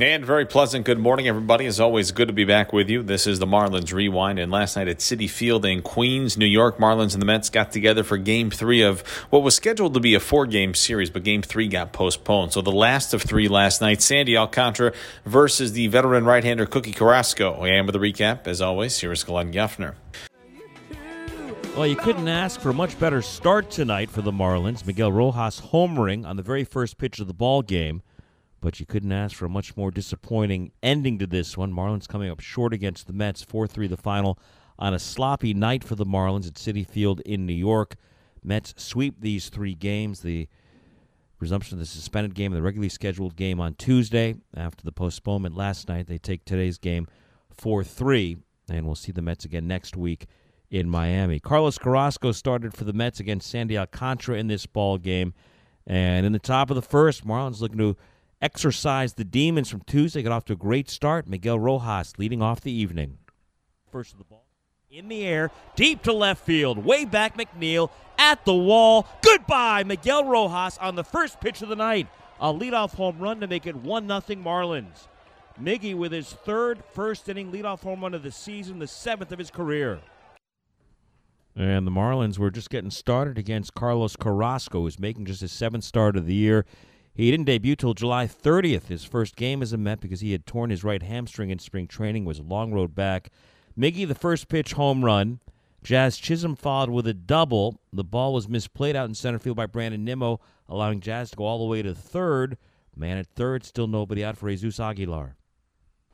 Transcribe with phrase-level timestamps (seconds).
[0.00, 1.66] And very pleasant good morning, everybody.
[1.66, 3.02] As always, good to be back with you.
[3.02, 4.38] This is the Marlins Rewind.
[4.38, 7.72] And last night at Citi Field in Queens, New York, Marlins and the Mets got
[7.72, 11.24] together for game three of what was scheduled to be a four game series, but
[11.24, 12.52] game three got postponed.
[12.52, 14.92] So the last of three last night Sandy Alcantara
[15.24, 17.64] versus the veteran right hander Cookie Carrasco.
[17.64, 19.96] And with the recap, as always, here's Glenn Geffner.
[21.76, 24.86] Well, you couldn't ask for a much better start tonight for the Marlins.
[24.86, 28.02] Miguel Rojas homering on the very first pitch of the ball game
[28.60, 31.72] but you couldn't ask for a much more disappointing ending to this one.
[31.72, 34.38] Marlins coming up short against the Mets, 4 3 the final
[34.78, 37.96] on a sloppy night for the Marlins at Citi Field in New York.
[38.42, 40.20] Mets sweep these three games.
[40.20, 40.48] The
[41.40, 44.36] resumption of the suspended game and the regularly scheduled game on Tuesday.
[44.56, 47.06] After the postponement last night, they take today's game
[47.56, 48.36] 4 3,
[48.70, 50.26] and we'll see the Mets again next week
[50.70, 51.40] in Miami.
[51.40, 55.32] Carlos Carrasco started for the Mets against Sandy Alcantara in this ball game.
[55.86, 57.96] And in the top of the first, Marlins looking to
[58.40, 60.22] exorcised the demons from Tuesday.
[60.22, 61.28] Got off to a great start.
[61.28, 63.18] Miguel Rojas leading off the evening.
[63.90, 64.44] First of the ball.
[64.90, 66.82] In the air, deep to left field.
[66.82, 69.06] Way back, McNeil at the wall.
[69.22, 72.08] Goodbye, Miguel Rojas on the first pitch of the night.
[72.40, 75.08] A leadoff home run to make it 1 0 Marlins.
[75.60, 79.38] Miggy with his third first inning leadoff home run of the season, the seventh of
[79.38, 80.00] his career.
[81.56, 85.82] And the Marlins were just getting started against Carlos Carrasco, who's making just his seventh
[85.82, 86.64] start of the year.
[87.18, 90.46] He didn't debut till July 30th, his first game as a Met, because he had
[90.46, 93.30] torn his right hamstring in spring training, was a long road back.
[93.76, 95.40] Miggy, the first pitch home run.
[95.82, 97.80] Jazz Chisholm followed with a double.
[97.92, 100.38] The ball was misplayed out in center field by Brandon Nimmo,
[100.68, 102.56] allowing Jazz to go all the way to third.
[102.94, 105.34] Man at third, still nobody out for Jesus Aguilar.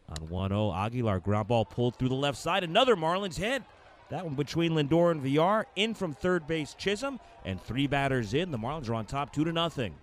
[0.08, 2.64] On 1 0, Aguilar ground ball pulled through the left side.
[2.64, 3.62] Another Marlins hit.
[4.08, 5.66] That one between Lindor and Villar.
[5.76, 7.20] In from third base, Chisholm.
[7.44, 8.50] And three batters in.
[8.50, 9.96] The Marlins are on top 2 to nothing.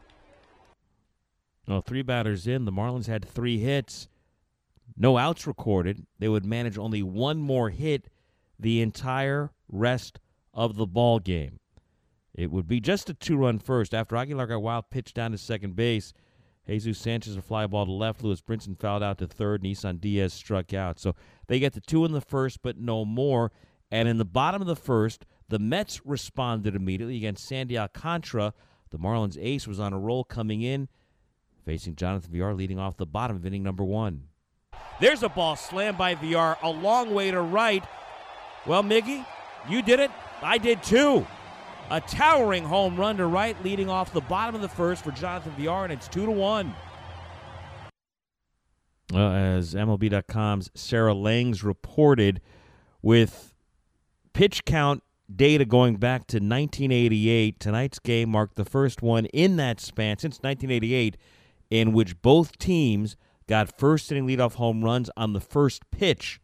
[1.80, 4.10] Three batters in, the Marlins had three hits,
[4.98, 6.06] no outs recorded.
[6.20, 8.10] They would manage only one more hit
[8.60, 10.20] the entire rest
[10.54, 11.60] of the ball game.
[12.34, 15.76] It would be just a two-run first after Aguilar got wild pitch down to second
[15.76, 16.14] base.
[16.68, 18.24] Jesus Sanchez a fly ball to left.
[18.24, 19.66] Lewis Brinson fouled out to third.
[19.66, 21.00] Isan Diaz struck out.
[21.00, 21.16] So
[21.48, 23.52] they get the two in the first, but no more.
[23.90, 28.54] And in the bottom of the first, the Mets responded immediately against Sandy Alcantara.
[28.92, 30.88] The Marlins ace was on a roll coming in
[31.66, 34.24] facing Jonathan Villar leading off the bottom of inning number one.
[35.00, 37.84] There's a ball slammed by Villar a long way to right.
[38.66, 39.26] Well, Miggy,
[39.68, 40.12] you did it.
[40.42, 41.26] I did too.
[41.90, 45.52] A towering home run to right, leading off the bottom of the first for Jonathan
[45.58, 46.74] Villar, and it's two to one.
[49.14, 52.40] As MLB.com's Sarah Langs reported,
[53.02, 53.54] with
[54.34, 59.80] pitch count data going back to 1988, tonight's game marked the first one in that
[59.80, 61.18] span since 1988
[61.72, 63.16] in which both teams
[63.48, 66.40] got first inning leadoff home runs on the first pitch.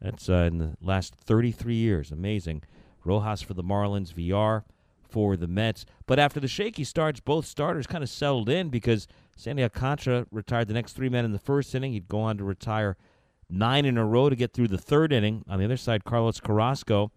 [0.00, 2.10] That's uh, in the last 33 years.
[2.10, 2.62] Amazing.
[3.04, 4.64] Rojas for the Marlins, Villar
[5.08, 5.84] for the Mets.
[6.06, 9.06] But after the shaky starts, both starters kind of settled in because
[9.36, 11.92] Sandy Alcantara retired the next three men in the first inning.
[11.92, 12.96] He'd go on to retire
[13.48, 15.44] nine in a row to get through the third inning.
[15.48, 17.12] On the other side, Carlos Carrasco,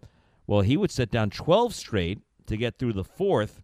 [0.46, 3.62] well, he would set down 12 straight to get through the fourth.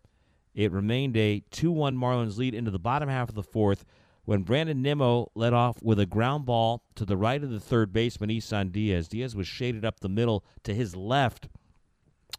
[0.55, 3.85] It remained a 2 1 Marlins lead into the bottom half of the fourth
[4.25, 7.93] when Brandon Nimmo led off with a ground ball to the right of the third
[7.93, 9.09] baseman, Isan Diaz.
[9.09, 11.49] Diaz was shaded up the middle to his left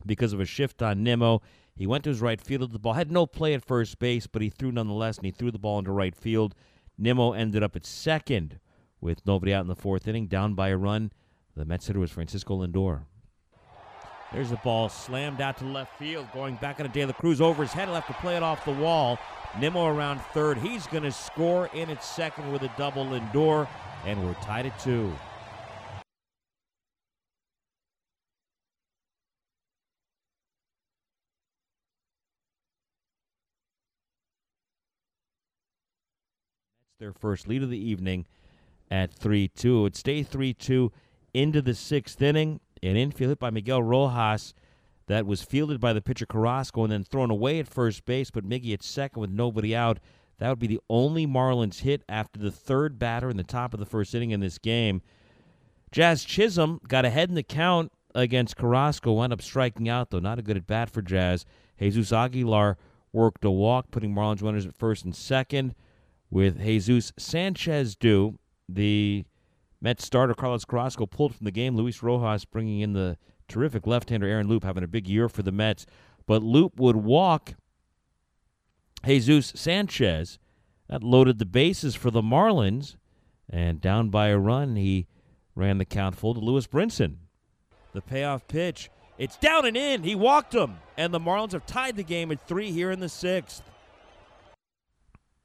[0.06, 1.42] because of a shift on Nimmo.
[1.76, 4.42] He went to his right field the ball, had no play at first base, but
[4.42, 6.54] he threw nonetheless, and he threw the ball into right field.
[6.98, 8.60] Nimmo ended up at second
[9.00, 11.12] with nobody out in the fourth inning, down by a run.
[11.56, 13.06] The Mets hitter was Francisco Lindor.
[14.34, 17.64] There's a ball slammed out to left field, going back a De La Cruz over
[17.64, 17.90] his head.
[17.90, 19.20] He'll have to play it off the wall.
[19.60, 20.58] Nimmo around third.
[20.58, 23.68] He's going to score in at second with a double Lindor,
[24.06, 25.12] and we're tied at two.
[36.80, 38.26] That's their first lead of the evening
[38.90, 39.78] at 3 2.
[39.78, 40.90] It would stay 3 2
[41.34, 42.62] into the sixth inning.
[42.84, 44.54] An infield hit by Miguel Rojas
[45.08, 48.48] that was fielded by the pitcher Carrasco and then thrown away at first base, but
[48.48, 50.00] Miggy at second with nobody out.
[50.40, 53.80] That would be the only Marlins hit after the third batter in the top of
[53.80, 55.02] the first inning in this game.
[55.92, 60.20] Jazz Chisholm got ahead in the count against Carrasco, wound up striking out, though.
[60.20, 61.46] Not a good at bat for Jazz.
[61.80, 62.78] Jesus Aguilar
[63.14, 65.76] worked a walk, putting Marlins runners at first and second.
[66.30, 68.40] With Jesus Sanchez due,
[68.70, 69.26] the
[69.82, 71.76] Mets starter Carlos Carrasco pulled from the game.
[71.76, 73.18] Luis Rojas bringing in the
[73.48, 75.86] terrific left-hander Aaron Loup, having a big year for the Mets.
[76.28, 77.56] But Loup would walk
[79.04, 80.38] Jesus Sanchez.
[80.88, 82.96] That loaded the bases for the Marlins.
[83.50, 85.08] And down by a run, he
[85.56, 87.16] ran the count full to Lewis Brinson.
[87.94, 88.90] The payoff pitch.
[89.18, 90.04] It's down and in.
[90.04, 90.78] He walked him.
[90.98, 93.64] And the Marlins have tied the game at three here in the sixth.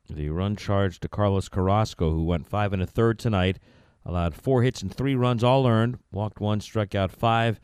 [0.09, 3.59] The run charge to Carlos Carrasco, who went five and a third tonight,
[4.07, 7.61] allowed four hits and three runs all earned, walked one, struck out five.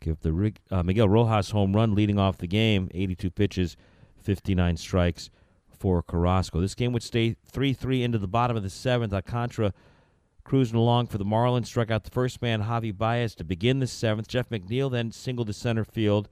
[0.00, 3.76] Give the uh, Miguel Rojas home run leading off the game, 82 pitches,
[4.22, 5.30] 59 strikes
[5.78, 6.60] for Carrasco.
[6.60, 9.12] This game would stay 3 3 into the bottom of the seventh.
[9.12, 9.74] Alcantara
[10.44, 13.86] cruising along for the Marlins, struck out the first man, Javi Baez, to begin the
[13.86, 14.28] seventh.
[14.28, 16.28] Jeff McNeil then singled to center field.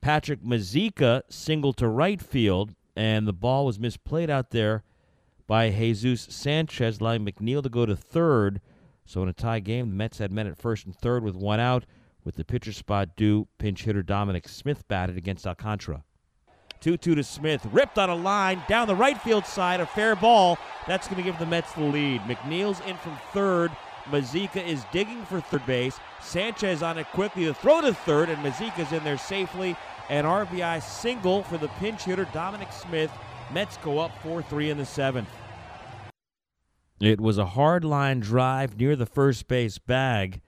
[0.00, 4.84] Patrick Mazeika singled to right field, and the ball was misplayed out there
[5.46, 8.60] by Jesus Sanchez, allowing McNeil to go to third.
[9.06, 11.60] So in a tie game, the Mets had men at first and third with one
[11.60, 11.86] out.
[12.24, 16.02] With the pitcher spot due, pinch hitter Dominic Smith batted against Alcantara.
[16.80, 17.66] 2 2 to Smith.
[17.72, 19.80] Ripped on a line down the right field side.
[19.80, 20.58] A fair ball.
[20.86, 22.20] That's going to give the Mets the lead.
[22.22, 23.70] McNeil's in from third.
[24.06, 25.98] Mazeika is digging for third base.
[26.20, 29.76] Sanchez on it quickly to throw to third, and Mazeika's in there safely.
[30.08, 33.10] An RBI single for the pinch hitter Dominic Smith.
[33.52, 35.28] Mets go up 4 3 in the seventh.
[37.00, 40.40] It was a hard line drive near the first base bag.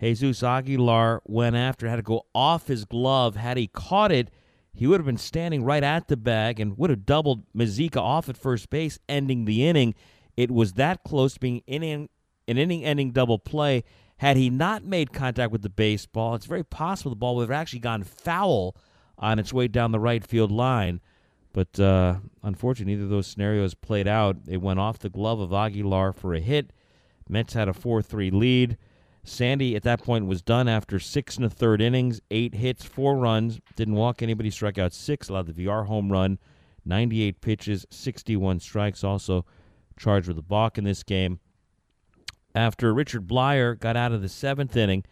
[0.00, 3.36] Jesus Aguilar went after, had to go off his glove.
[3.36, 4.30] Had he caught it,
[4.72, 8.28] he would have been standing right at the bag and would have doubled Mazeika off
[8.28, 9.94] at first base, ending the inning.
[10.36, 12.08] It was that close to being inning,
[12.46, 13.82] an inning ending double play.
[14.18, 17.60] Had he not made contact with the baseball, it's very possible the ball would have
[17.60, 18.76] actually gone foul
[19.18, 21.00] on its way down the right field line.
[21.52, 24.36] But uh, unfortunately, neither of those scenarios played out.
[24.46, 26.72] It went off the glove of Aguilar for a hit.
[27.28, 28.78] Mets had a 4 3 lead.
[29.22, 33.16] Sandy at that point was done after six and a third innings, eight hits, four
[33.16, 36.38] runs, didn't walk anybody, struck out six, allowed the Villar home run,
[36.86, 39.44] 98 pitches, 61 strikes, also
[39.98, 41.38] charged with a balk in this game.
[42.54, 45.04] After Richard Bleier got out of the seventh inning,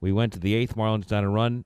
[0.00, 0.76] we went to the eighth.
[0.76, 1.64] Marlins down a run.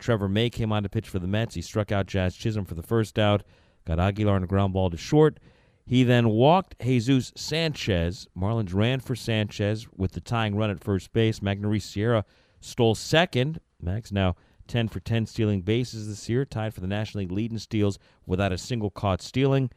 [0.00, 1.54] Trevor May came on to pitch for the Mets.
[1.54, 3.42] He struck out Jazz Chisholm for the first out,
[3.86, 5.38] got Aguilar on a ground ball to short.
[5.86, 8.28] He then walked Jesus Sanchez.
[8.36, 11.40] Marlins ran for Sanchez with the tying run at first base.
[11.40, 12.24] Magneuris Sierra
[12.60, 13.60] stole second.
[13.80, 14.36] Max now
[14.68, 17.98] 10 for 10 stealing bases this year, tied for the National League lead in steals
[18.24, 19.70] without a single caught stealing.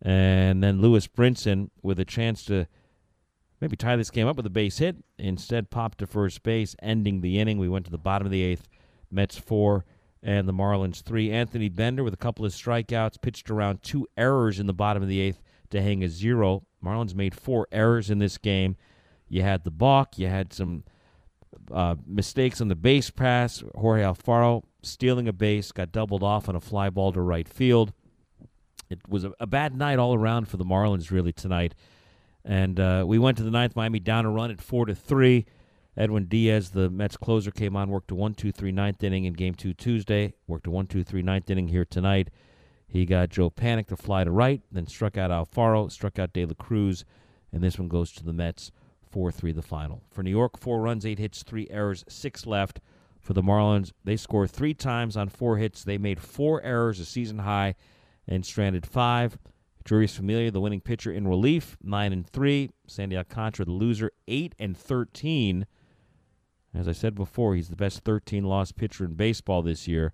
[0.00, 2.66] And then Lewis Brinson with a chance to
[3.60, 4.96] maybe tie this game up with a base hit.
[5.18, 7.58] Instead, popped to first base, ending the inning.
[7.58, 8.68] We went to the bottom of the eighth.
[9.10, 9.84] Mets four,
[10.22, 11.30] and the Marlins three.
[11.30, 15.08] Anthony Bender with a couple of strikeouts, pitched around two errors in the bottom of
[15.08, 15.40] the eighth
[15.70, 16.64] to hang a zero.
[16.84, 18.76] Marlins made four errors in this game.
[19.28, 20.84] You had the balk, you had some
[21.72, 23.62] uh, mistakes on the base pass.
[23.74, 27.92] Jorge Alfaro stealing a base, got doubled off on a fly ball to right field.
[28.88, 31.74] It was a, a bad night all around for the Marlins, really, tonight.
[32.44, 33.76] And uh, we went to the ninth.
[33.76, 35.46] Miami down a run at four to three.
[36.00, 39.34] Edwin Diaz, the Mets closer, came on, worked a 1 2 3 ninth inning in
[39.34, 42.30] game two Tuesday, worked a 1 2 3 ninth inning here tonight.
[42.88, 46.46] He got Joe Panik to fly to right, then struck out Alfaro, struck out De
[46.46, 47.04] La Cruz,
[47.52, 48.72] and this one goes to the Mets
[49.10, 50.02] 4 3 the final.
[50.10, 52.80] For New York, four runs, eight hits, three errors, six left.
[53.20, 55.84] For the Marlins, they scored three times on four hits.
[55.84, 57.74] They made four errors, a season high,
[58.26, 59.36] and stranded five.
[59.84, 62.70] Jeurys Familia, the winning pitcher in relief, nine and three.
[62.86, 65.66] Sandy Alcantara, the loser, eight and thirteen.
[66.74, 70.12] As I said before, he's the best 13 loss pitcher in baseball this year.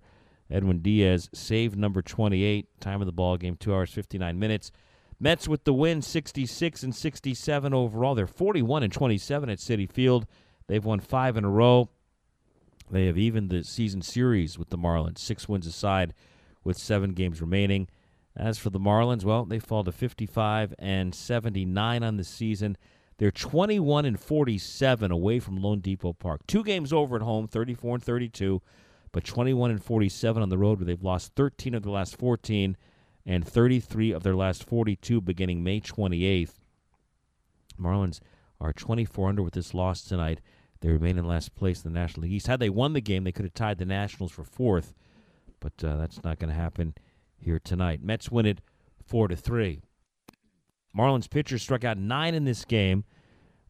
[0.49, 2.79] Edwin Diaz saved number 28.
[2.79, 4.71] Time of the ball game, 2 hours 59 minutes.
[5.19, 8.15] Mets with the win, 66 and 67 overall.
[8.15, 10.25] They're 41 and 27 at Citi Field.
[10.67, 11.89] They've won five in a row.
[12.89, 16.13] They have evened the season series with the Marlins, six wins aside,
[16.63, 17.87] with seven games remaining.
[18.35, 22.77] As for the Marlins, well, they fall to 55 and 79 on the season.
[23.17, 26.45] They're 21 and 47 away from loanDepot Park.
[26.45, 28.61] Two games over at home, 34 and 32,
[29.11, 32.77] but 21 and 47 on the road where they've lost 13 of their last 14
[33.25, 36.53] and 33 of their last 42 beginning May 28th.
[37.79, 38.19] Marlins
[38.61, 40.39] are 24 under with this loss tonight.
[40.81, 42.47] They remain in last place in the National League East.
[42.47, 44.93] Had they won the game, they could have tied the Nationals for fourth,
[45.59, 46.93] but uh, that's not going to happen
[47.35, 48.03] here tonight.
[48.03, 48.61] Mets win it
[49.03, 49.81] four to three.
[50.95, 53.03] Marlins pitchers struck out nine in this game,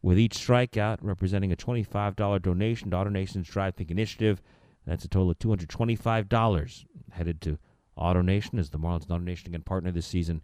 [0.02, 4.42] with each strikeout representing a $25 donation to AutoNation's Drive Pink Initiative.
[4.86, 7.58] That's a total of $225 headed to
[7.98, 10.40] AutoNation as the Marlins AutoNation again partner this season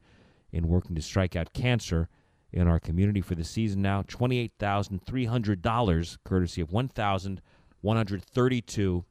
[0.52, 2.09] in working to strike out cancer
[2.52, 4.02] in our community for the season now.
[4.02, 9.04] $28,300 courtesy of 1,132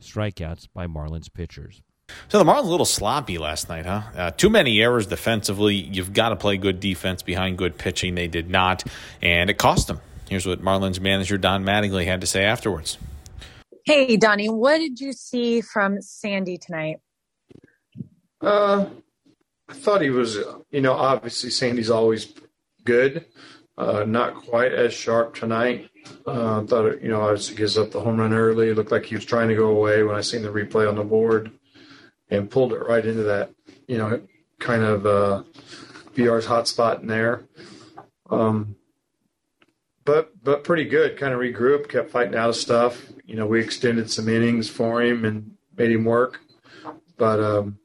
[0.00, 1.82] strikeouts by Marlins pitchers.
[2.28, 4.02] So the Marlins a little sloppy last night, huh?
[4.14, 5.76] Uh, too many errors defensively.
[5.76, 8.14] You've got to play good defense behind good pitching.
[8.14, 8.84] They did not,
[9.22, 10.00] and it cost them.
[10.28, 12.98] Here's what Marlins manager Don Mattingly had to say afterwards.
[13.84, 16.98] Hey, Donnie, what did you see from Sandy tonight?
[18.42, 18.86] Uh,
[19.66, 20.36] I thought he was,
[20.70, 22.34] you know, obviously Sandy's always
[22.84, 23.24] good.
[23.78, 25.88] Uh, not quite as sharp tonight.
[26.26, 28.68] Uh, thought, you know, obviously gives up the home run early.
[28.68, 30.96] It looked like he was trying to go away when I seen the replay on
[30.96, 31.52] the board
[32.30, 33.50] and pulled it right into that,
[33.86, 34.20] you know,
[34.58, 35.42] kind of uh,
[36.14, 37.44] Villar's hot spot in there.
[38.30, 38.76] Um,
[40.04, 41.18] but but pretty good.
[41.18, 43.06] Kind of regrouped, kept fighting out of stuff.
[43.26, 46.40] You know, we extended some innings for him and made him work.
[47.16, 47.78] But um,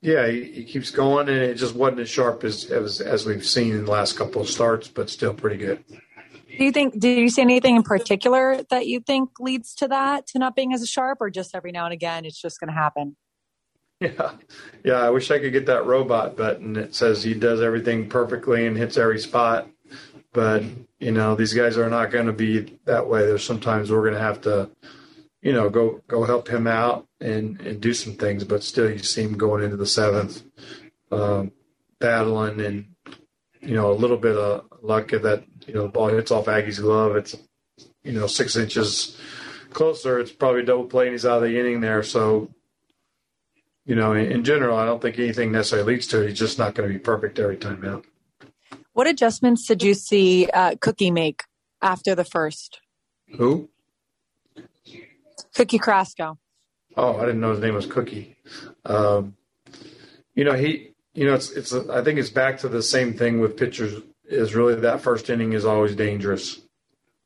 [0.00, 3.46] yeah, he, he, keeps going, and it just wasn't as sharp as, as as we've
[3.46, 5.84] seen in the last couple of starts, but still pretty good.
[6.58, 6.98] Do you think?
[6.98, 10.74] Did you see anything in particular that you think leads to that to not being
[10.74, 13.16] as sharp, or just every now and again it's just going to happen?
[14.00, 14.32] Yeah,
[14.84, 14.94] yeah.
[14.94, 18.76] I wish I could get that robot button that says he does everything perfectly and
[18.76, 19.68] hits every spot.
[20.32, 20.64] But
[20.98, 23.26] you know, these guys are not going to be that way.
[23.26, 24.68] There's sometimes we're going to have to,
[25.42, 28.42] you know, go go help him out and and do some things.
[28.42, 30.42] But still, you see him going into the seventh,
[31.12, 31.52] um,
[32.00, 32.86] battling and
[33.60, 36.78] you know a little bit of luck that you know the ball hits off Aggie's
[36.78, 37.16] glove.
[37.16, 37.36] It's
[38.02, 39.18] you know six inches
[39.70, 40.18] closer.
[40.18, 42.02] It's probably double play and he's out of the inning there.
[42.02, 42.50] So
[43.88, 46.28] you know, in, in general, I don't think anything necessarily leads to it.
[46.28, 48.04] He's just not going to be perfect every time out.
[48.92, 51.44] What adjustments did you see uh, Cookie make
[51.80, 52.80] after the first?
[53.36, 53.70] Who?
[55.54, 56.38] Cookie Carrasco.
[56.96, 58.36] Oh, I didn't know his name was Cookie.
[58.84, 59.36] Um,
[60.34, 63.40] you know, he, you know, it's, it's, I think it's back to the same thing
[63.40, 66.60] with pitchers is really that first inning is always dangerous.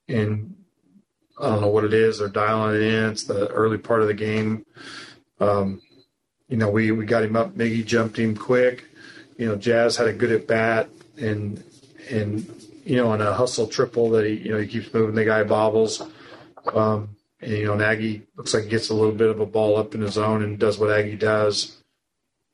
[0.09, 0.55] And
[1.39, 2.19] I don't know what it is.
[2.19, 3.11] They're dialing it in.
[3.11, 4.65] It's the early part of the game.
[5.41, 5.83] Um,
[6.49, 7.55] you know, we, we got him up.
[7.55, 8.87] Miggy jumped him quick.
[9.37, 11.63] You know, Jazz had a good at bat and,
[12.09, 12.51] and,
[12.87, 15.45] you know, on a hustle triple that he, you know, he keeps moving the guy
[15.45, 16.01] bobbles.
[16.73, 19.77] Um, and, you know, Nagy looks like he gets a little bit of a ball
[19.77, 21.82] up in his own and does what Aggie does.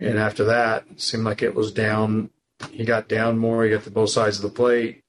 [0.00, 2.30] And after that, seemed like it was down.
[2.70, 3.64] He got down more.
[3.64, 5.02] He got to both sides of the plate.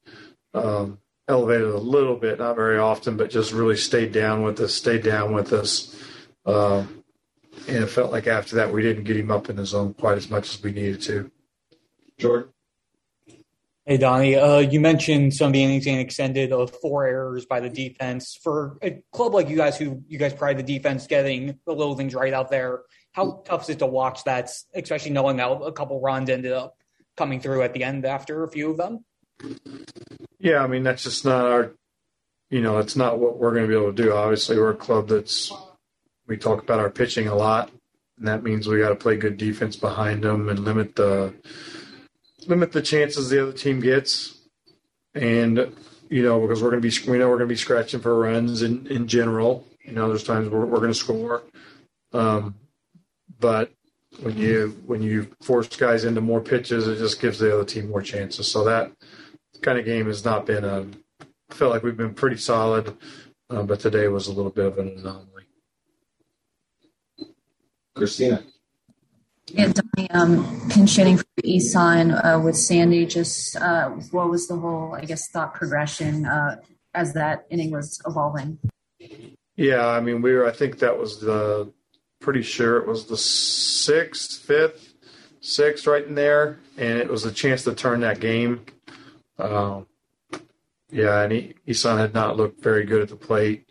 [0.53, 4.73] Um, elevated a little bit, not very often, but just really stayed down with us,
[4.73, 5.95] stayed down with us.
[6.45, 6.85] Uh,
[7.67, 10.17] and it felt like after that, we didn't get him up in the zone quite
[10.17, 11.31] as much as we needed to.
[12.17, 12.49] Jordan?
[13.89, 17.59] Hey, Donnie, uh, you mentioned some of the innings being extended of four errors by
[17.59, 18.37] the defense.
[18.43, 21.95] For a club like you guys, who you guys pride the defense getting the little
[21.95, 22.81] things right out there,
[23.13, 26.77] how tough is it to watch that, especially knowing that a couple runs ended up
[27.17, 29.05] coming through at the end after a few of them?
[30.37, 31.73] Yeah, I mean, that's just not our,
[32.51, 34.13] you know, that's not what we're going to be able to do.
[34.13, 35.51] Obviously, we're a club that's,
[36.27, 37.71] we talk about our pitching a lot,
[38.19, 41.33] and that means we got to play good defense behind them and limit the,
[42.47, 44.37] limit the chances the other team gets,
[45.13, 45.73] and
[46.09, 48.17] you know because we're going to be we know we're going to be scratching for
[48.17, 49.65] runs in in general.
[49.83, 51.41] You know, there's times we're, we're going to score,
[52.13, 52.55] um,
[53.39, 53.71] but
[54.21, 57.89] when you when you force guys into more pitches, it just gives the other team
[57.89, 58.51] more chances.
[58.51, 58.91] So that
[59.61, 60.85] kind of game has not been a.
[61.49, 62.95] I feel like we've been pretty solid,
[63.49, 65.45] uh, but today was a little bit of an anomaly.
[67.95, 68.43] Christina.
[69.51, 73.05] Yeah, Donnie, um, pinch hitting for Isan uh, with Sandy.
[73.05, 76.57] Just uh, what was the whole, I guess, thought progression uh,
[76.93, 78.59] as that inning was evolving?
[79.55, 80.47] Yeah, I mean, we were.
[80.47, 81.71] I think that was the.
[82.21, 84.93] Pretty sure it was the sixth, fifth,
[85.39, 88.65] sixth, right in there, and it was a chance to turn that game.
[89.37, 89.87] Um,
[90.91, 93.69] yeah, and he, had not looked very good at the plate.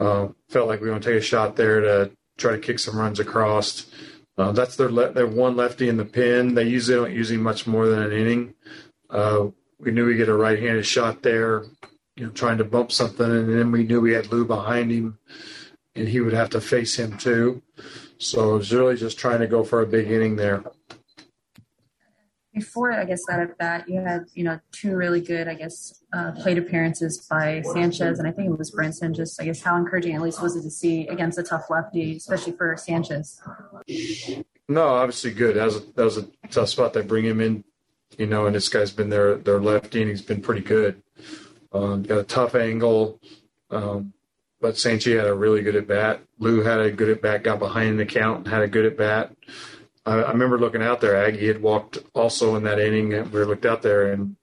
[0.00, 2.78] Uh, felt like we were going to take a shot there to try to kick
[2.78, 3.86] some runs across.
[4.38, 6.54] Uh, that's their le- their one lefty in the pin.
[6.54, 8.54] They usually don't use him much more than an inning.
[9.10, 9.48] Uh,
[9.80, 11.64] we knew we get a right-handed shot there,
[12.16, 15.18] you know, trying to bump something, and then we knew we had Lou behind him,
[15.96, 17.62] and he would have to face him too.
[18.18, 20.62] So it was really just trying to go for a big inning there.
[22.54, 26.02] Before, I guess that at bat, you had you know two really good, I guess,
[26.12, 29.14] uh, plate appearances by Sanchez, and I think it was Brinson.
[29.14, 32.16] Just I guess how encouraging at least was it to see against a tough lefty,
[32.16, 33.40] especially for Sanchez.
[34.68, 35.56] No, obviously good.
[35.56, 36.92] That was a, that was a tough spot.
[36.94, 37.64] They bring him in
[38.16, 41.02] you know, and this guy's been their their lefty, and he's been pretty good.
[41.72, 43.20] Um, got a tough angle,
[43.70, 44.12] um,
[44.60, 46.20] but Sanchez had a really good at bat.
[46.38, 48.96] Lou had a good at bat, got behind the count, and had a good at
[48.96, 49.34] bat.
[50.08, 51.16] I, I remember looking out there.
[51.16, 53.10] Aggie had walked also in that inning.
[53.30, 54.36] We looked out there, and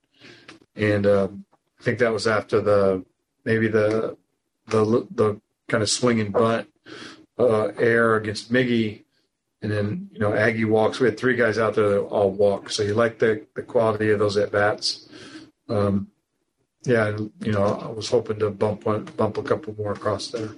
[0.75, 1.45] and um,
[1.79, 3.03] I think that was after the
[3.43, 4.17] maybe the
[4.67, 6.69] the the kind of swinging bunt
[7.39, 9.03] uh, air against Miggy,
[9.61, 10.99] and then you know Aggie walks.
[10.99, 14.11] We had three guys out there that all walk, so you like the the quality
[14.11, 15.09] of those at bats.
[15.67, 16.09] Um,
[16.83, 20.49] yeah, you know I was hoping to bump one, bump a couple more across there.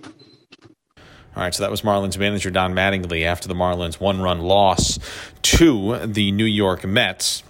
[1.38, 4.98] All right, so that was Marlins manager Don Mattingly after the Marlins one run loss
[5.44, 7.44] to the New York Mets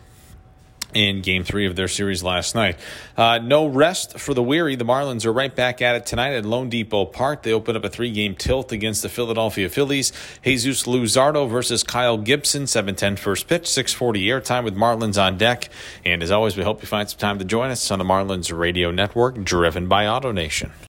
[0.93, 2.77] in game three of their series last night.
[3.15, 4.75] Uh, no rest for the weary.
[4.75, 7.43] The Marlins are right back at it tonight at loanDepot Park.
[7.43, 10.11] They open up a three game tilt against the Philadelphia Phillies.
[10.43, 15.69] Jesus Luzardo versus Kyle Gibson, 710 first pitch, 640 airtime with Marlins on deck.
[16.03, 18.51] And as always, we hope you find some time to join us on the Marlins
[18.51, 20.71] Radio Network, driven by AutoNation.